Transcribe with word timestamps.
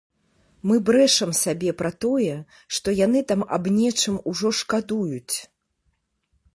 Мы 0.69 0.75
брэшам 0.87 1.33
сабе 1.41 1.73
пра 1.83 1.91
тое, 2.07 2.35
што 2.79 2.87
яны 3.05 3.19
там 3.33 3.45
аб 3.59 3.63
нечым 3.77 4.15
ужо 4.33 4.49
шкадуюць. 4.63 5.35